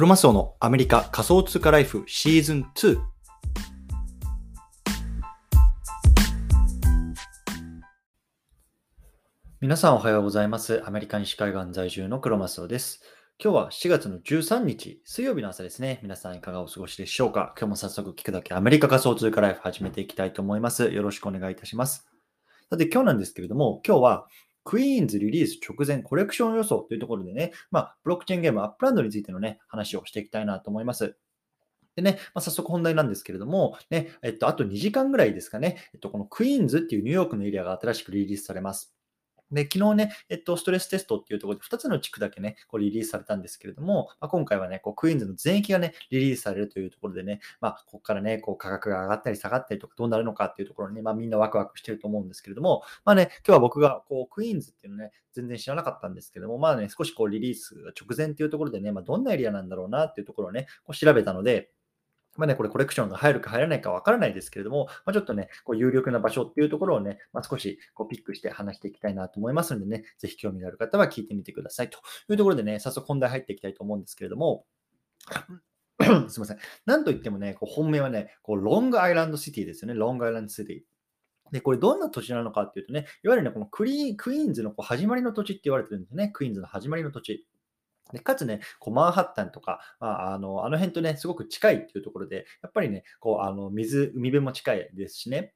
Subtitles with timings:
[0.00, 2.98] クロマスオのアメリカ仮想通貨ライフシーズン2。
[9.60, 10.82] 皆さんおはようございます。
[10.86, 13.02] アメリカ西海岸在住のクロマスオです。
[13.38, 16.00] 今日は7月の13日、水曜日の朝ですね。
[16.02, 17.54] 皆さんいかがお過ごしでしょうか？
[17.58, 20.88] 今日も早速聞くだけアメリカ仮想通貨ライフ始めていきたいと思います。
[20.88, 22.08] よろしくお願いいたします。
[22.70, 24.26] さて今日なんですけれども、今日は
[24.70, 31.16] クイーンズリリース直前コレクション予想というところでね、まあ、ブロックチェーンゲーム Upland についてのね、話をしていきたいなと思います。
[31.96, 38.94] でね、まあ、早速本題なんですけれども、ね、えっと、あと2時間ぐらいですかね、えっと、このクイーンズっていうニューヨークのエリアが新しくリリースされます。
[39.52, 61.70] で、昨日ね、えっと、ストレステストっていうところで2つの地区だけね、こうリリースされたんですけれども、まあ、今回はね、こうクイーンズの全域がね、リリースされるというところでね、まあ、ここからね、こう価格が上がったり下がったりとかどうなるのかっていうところにね、まあ、みんなワクワクしてると思うんですけれども、まあね、今日は僕がこうクイーンズっていうのね、全然知らなかったんですけども、まあね、少しこうリリース直前っていうところでね、まあ、どんなエリアなんだろうなっていうところをね、こう調べたので、
[62.40, 71.98] まあね、これコレクションが入るか入らないかわからないですけれども、まあ、ちょっとね、こう有力な場所っていうところをね、まあ、少しこうピックして話していきたいなと思いますのでね、ぜひ興味がある方は聞いてみてくださいと
[72.30, 74.64] いうところでね、早速本題入っていきたいと思うんですけれども、
[76.00, 76.58] すみません。
[76.86, 80.80] なんといってもね、こう本命はね、こうロングアイランドシティですよね、ロングアイランドシティ。
[81.52, 86.30] で、これどんな土地なのかっていうとね、いわゆるね、このクリークイーンズのこう始まりの土地って言われてるんですね。
[86.32, 87.46] クイーンズの始まりの土地。
[88.12, 95.54] でかつね、こうマンハッタンとか、まあ、あのあの辺とね、すごく近いっていうところで、やっぱりね、こうあの水、海辺も近いですしね、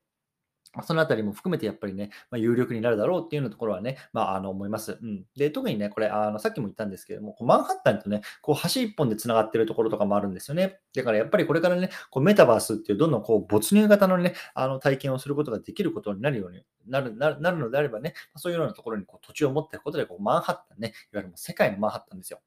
[0.83, 4.98] そのあたりも含めてやっぱりね、まあ、有力になるだろうっていうようなところはね、まあ、あの思います。
[5.00, 10.80] うん、で特にね、これあの、さっきも言ったんですけども、こうマンハッタンとね、こう橋一本でつながってるところとかもあるんですよね。
[10.95, 22.41] だからやっぱりこれからね、こうメタバースっていうどんどんこう没入型のね、あの体験をすることができることになるようになるなるなるのであればね、そういうようなところにこう土地を持っていくことでこう、マンハッタンね、いわゆるもう世界のマンハッタンですよ。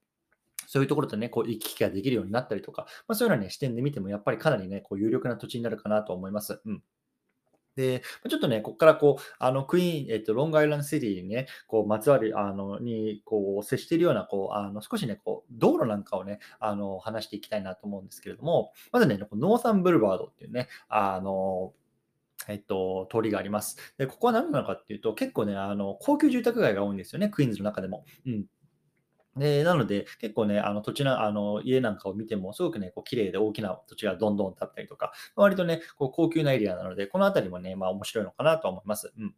[0.68, 6.62] そういうところとね、こう行き来ができるようになったりとか、まあ、そういうような、ね、視点で見ても、やっぱりかなりね、こう有力な土地になるかなと思います。
[6.66, 6.84] うん。
[7.78, 21.74] で、ちょっとね、ここからこう、あの、クイーン、えっと、ロングアイランドシティにね、こう、まつわる、あの、に、こう、接しているような、こう、あの、少しね、こう、道路なんかをね、あの、話していきたいなと思うんですけれども、まずね、ノーサンブルバードっていうね、あの、
[22.48, 23.78] えっと、通りがあります。
[23.98, 28.06] で、ここは何なのかっていうと、結構ね、あの、高級住宅街が多いんですよね、クイーンズの中でも。
[28.26, 28.46] うん。
[29.38, 39.14] でなので、結構ね、あの土地のあの家なんかを見ても、すごくね、こう綺麗で大きな土地がどんどん建ったりとか、割とね、こう高級なエリアなので、この辺りもね、まあ面白いのかなと思います。
[39.18, 39.36] うん。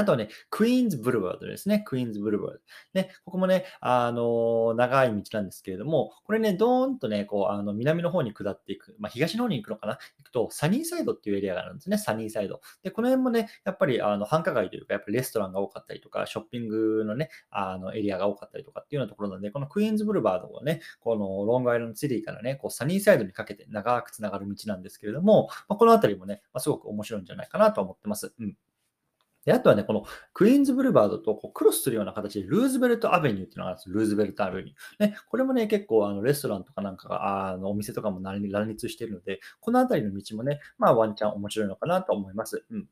[0.00, 1.80] あとはね、クイーンズブルワードですね。
[1.86, 2.60] クイーンズブルワード。
[2.94, 9.98] ね、ここもね、あの長い道なんですけれども、これね、ドーンとね、こう、あの、南の方に下っていく、まあ、東の方に行くのかな？
[10.18, 11.98] 行くと、サニーサイドっていうエリアがあるんですね。
[11.98, 12.60] サニーサイド。
[12.82, 28.32] で、この辺もね、やっぱり、あの、繁華街というか、やっぱりレストランが多かったりとか、ショッピングのね、あの、エリアが多かったりとかっていうようなところなので、このクイーンズブルバードをね、このロングアイランドシティからね、こう、サニーサイドにかけて長くつながる道なんですけれども、まあ、この辺りもね、まあ、すごく面白いんじゃないかなと思ってます。
[28.38, 28.56] うん。
[29.44, 35.08] で、あとはね、このクイーンズブルバードとこうクロスするような形で、ルーズベルトアベニューっていうのがあるんですルーズベルトアベニュー。
[35.08, 42.64] ね、これもね、結構あのレストランとかなんかが、あのお店とかも乱立しているので、この辺りの道もね、まあワンチャン面白いのかなと思います。
[42.70, 42.86] うん。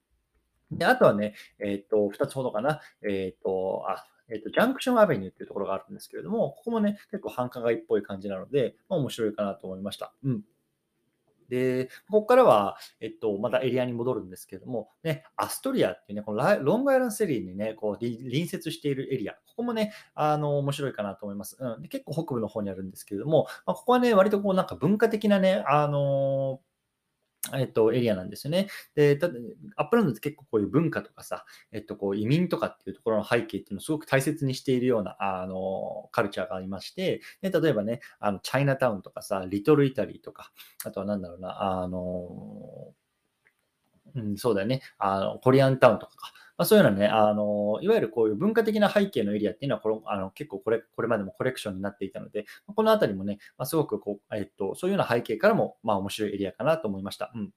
[0.72, 2.80] で、あとはね、えっ、と、2つほどかな。
[3.02, 10.12] えっ、と、あ、えっ、と、ジャンクションアベニューっていうところがあるんですけれども、ここもね、結構繁華街っぽい感じなので、まあ、面白いかなと思いました。
[10.24, 10.42] うん。
[11.50, 21.58] で、ここからは、えっと、またエリアに戻るんですけども、ね、アストリアっていうね、このロングアイランドセリーにね、こう隣接しているエリア、ここもね、あの、面白いかなと思います。
[21.60, 26.60] うん、で結構北部の方にあるんですけれども、まあ、ここはね、割とこうなんか文化的なね、あの
[27.54, 28.68] えっと、エリアなんですよね。
[28.94, 29.34] で、ただ、
[29.76, 40.52] Upland って結構こういう文化とかさ、えっと、こう移民とかっていうところの背景っていうのをすごく大切にしているような、あの、カルチャーがありまして、で例えばね、あの、チャイナタウンとかさ、リトルイタリーとか、
[40.84, 42.92] あとはなんだろうな、あの、
[44.14, 52.44] うん、そうだよね、あの、コリアンタウンとかか、まあ、そういうのはね、あの、いわゆるこういう文化的な背景のエリアっていうのはこの、あの結構これ、これまでもコレクションになっていたので、
[52.76, 57.32] このあたりもね、まあ、すごくこう、えっと、そういうような背景からも、まあ面白いエリアかなと思いました。
[57.34, 57.50] うん。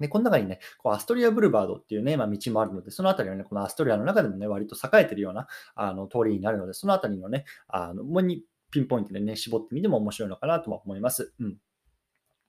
[0.00, 5.46] で、この中にね、こうアストリアブルバードっていうね、まあ、道もあるので、そのあたりはね、このアストリアの中でもね、割と栄えてるような
[5.76, 8.42] あの通りになるので、そのあたりのね、あの、もに
[8.72, 11.32] ピンポイントでね、絞ってみても面白いのかなとも思います。
[11.38, 11.58] うん。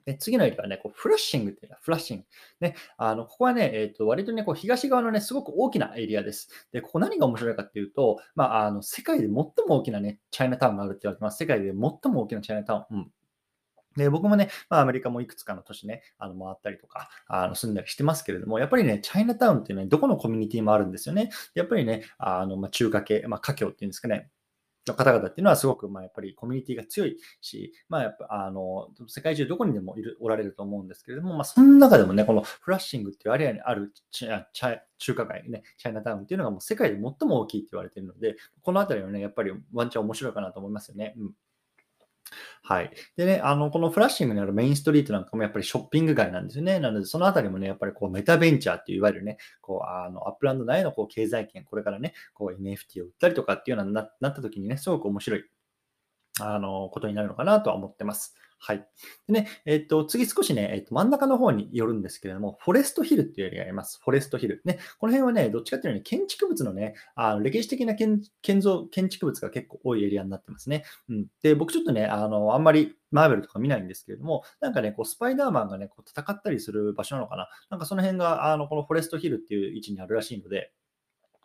[0.08, 2.26] で次のエリアはね、こうフラッシングっていうのは、フラッシング。
[2.62, 6.50] ね、あのここはね、えーと、割とね、こう東側のね、すごく大きなエリアです。
[6.72, 11.38] で、ここ何が面白いかっていうと、まあ、あの世界で最も大きなね、チャイナタウンがあるって言われてます。
[11.38, 12.98] 世界で最も大きなチャイナタウン。
[12.98, 13.12] うん
[13.98, 21.32] で僕もね、まあ、アメリカもいくつかの都市ね、あの回ったりとかあの住んだりしてますけれども、やっぱりね、チャイナタウンっていうね、どこのコミュニティもあるんですよね。
[21.56, 24.30] やっぱりね、あのまあ、中華系、まあ、華僑っていうんですかね、
[24.88, 41.14] の方々っていうのはすごく、まあ、やっぱりコミュニティが強いし、まあ、やっぱ、あの、世界中どこにでもいる、おられると思うんですけれども、まあ、その中でもね、このフラッシングっていうアリアにある中華街ね、チャイナタウンっていうのがもう世界で最も大きいって言われているので、このあたりはね、やっぱりワンチャン面白いかなと思いますよね。
[41.18, 41.32] うん
[42.64, 42.92] はい。
[43.16, 46.80] でね、あの、このフラッシングにあるメインストリートなんかもやっぱりショッピング街なんですよね。
[46.80, 55.44] なので、そのあたりもね、やっぱりこう Metaventure っていういわゆるね、こう、あの、 Upland 内のこう経済圏、これからね、こう NFT を売ったりとかっていうようなななった時にね、すごく面白い、
[56.42, 58.36] あの、ことになるのかなとは思ってます。
[58.60, 58.88] はい。
[59.28, 64.00] でね、えっ、と、次少しね、えっ、と、真ん中の方によるんですけれども、フォレストヒルっていうエリアがあります。
[64.04, 64.62] フォレストヒル。
[64.66, 70.84] ね、この辺はね、どっちかっていうとね、建築物のね、あの歴史的な建建造建築物が結構多いエリアになってますね。
[71.10, 71.28] うん。
[71.44, 77.48] で、僕ちょっとね、あの、あんまりマーベルとか見ないんですけれども、なんかね、こう、スパイダーマンがね、こう戦ったりする場所なのかな。
[77.70, 80.72] なんかその辺が、あの、このフォレストヒルっていう位置にあるらしいので、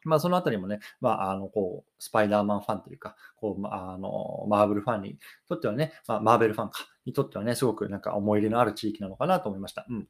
[0.04, 5.18] まあ、そのあたりもね、まあ、あの、こう、スパイダーマンファンというか、こう、あ、あの、マーブルファンに
[5.48, 9.86] とってはね、まあ、マーベルファンか、にとってはね、すごくなんか思い入れのある地域なのかなと思いました。
[9.88, 10.08] うん。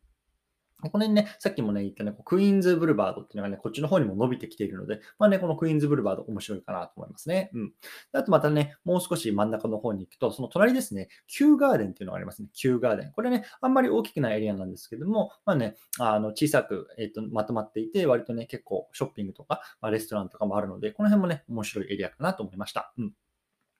[0.91, 7.51] この辺ね、さっきもね、言ったね、クイーンズブルバードっていうのがね、こっちの方にも伸びてきているので、まあね、このクイーンズブルバード面白いかなと思いますね。
[7.55, 7.73] うん。
[8.13, 12.49] あとまたね、もう少し真ん中の方に行くと、その隣ですね、キューガーデンっていうのがありますね。
[12.53, 13.13] キューガーデン。
[13.13, 22.93] これね、あんまり大きくないエリアなんですけども、まあね、あの小さく、えーと、まとまっていて、割とね、結構ショッピングとか、まあ、レストランとかもあるので、この辺もね、面白いエリアかなと思いました。
[22.99, 23.13] うん。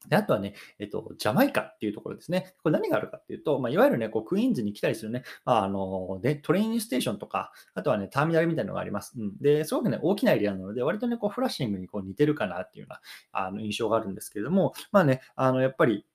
[0.09, 2.55] で、あとはね、えっと、ジャマイカっていうところですね。
[2.63, 9.15] これ何があるかっていうと、まあ、いわゆるね、こうクイーンズに来たりするね、まあ、あの、で、トレインステーションとか、あとはね、ターミナルみたいなのがあります。
[9.19, 9.37] うん。
[9.39, 13.01] で、すごくね、大きなエリアなので、割とね、こうフラッシングにこう似てるかなっていうような
[13.33, 16.07] あの印象があるんですけれども、まあね、あの、やっぱり、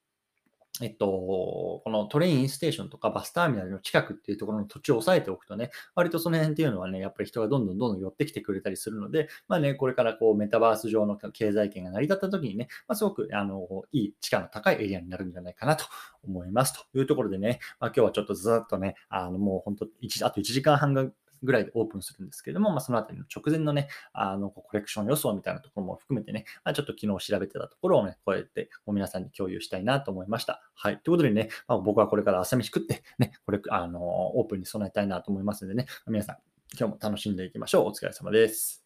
[0.80, 15.84] えっと、このトレインステーションとかバスターミナルの近くっていうところの土地を押さえておくとね、割とその辺っていうのはね、やっぱり人がどんどんどんどん寄ってきてくれたりするので、まあね、これからこうメタバース上の経済圏が成り立った時にね、まあ、すごくあのいい地価の高いエリアになるんじゃないかなと
[16.22, 19.86] 思いますというところでね、まあ、今日はちょっとずっとね、あのもう本当
[20.24, 21.06] あと1時間半が
[21.42, 30.62] ぐらいでオープンするんですけれども、まあ、そのあたりの直前のね、あの、コレクション予想みたいなところも含めてね、まあ、ちょっと昨日調べてたところをね、こうやって皆さんに共有したいなと思いました。
[30.74, 30.98] はい。
[30.98, 36.36] ということでね、まあ、僕はこれから朝飯食って、ね、これ、あの、オープンに備えたいなと思いますんでね、皆さん、
[36.78, 37.86] 今日も楽しんでいきましょう。
[37.88, 38.77] お疲れ様です。